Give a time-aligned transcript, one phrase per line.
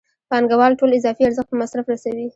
[0.29, 2.27] پانګوال ټول اضافي ارزښت په مصرف رسوي